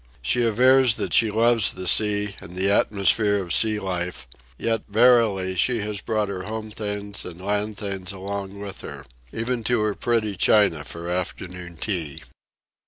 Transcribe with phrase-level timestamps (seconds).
[0.23, 4.27] She avers that she loves the sea and the atmosphere of sea life,
[4.57, 9.81] yet, verily, she has brought her home things and land things along with her—even to
[9.81, 12.23] her pretty china for afternoon tea.